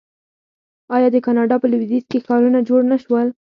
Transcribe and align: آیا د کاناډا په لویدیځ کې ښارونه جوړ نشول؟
آیا 0.95 1.09
د 1.11 1.17
کاناډا 1.25 1.55
په 1.59 1.67
لویدیځ 1.71 2.03
کې 2.11 2.23
ښارونه 2.25 2.59
جوړ 2.69 2.81
نشول؟ 2.91 3.27